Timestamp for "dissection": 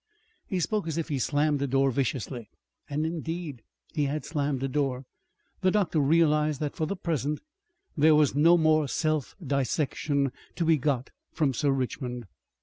9.45-10.31